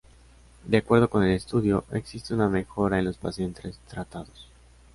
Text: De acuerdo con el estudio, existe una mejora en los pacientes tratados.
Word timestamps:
De 0.65 0.77
acuerdo 0.77 1.11
con 1.11 1.21
el 1.21 1.29
estudio, 1.35 1.83
existe 1.91 2.33
una 2.33 2.49
mejora 2.49 2.97
en 2.97 3.05
los 3.05 3.17
pacientes 3.17 3.77
tratados. 3.87 4.49